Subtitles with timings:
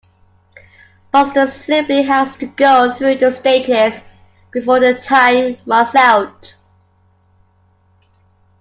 [1.11, 4.01] Buster simply has to go through the stages
[4.49, 6.55] before the time runs out.